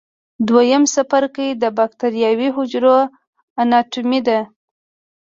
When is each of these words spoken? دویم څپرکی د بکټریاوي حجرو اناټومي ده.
دویم 0.47 0.83
څپرکی 0.93 1.49
د 1.63 1.63
بکټریاوي 1.77 2.49
حجرو 2.55 2.97
اناټومي 3.61 4.21
ده. 4.27 4.39